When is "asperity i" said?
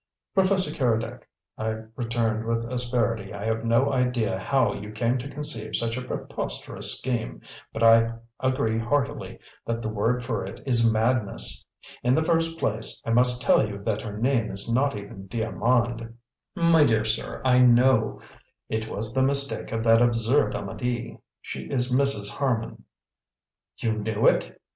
2.71-3.45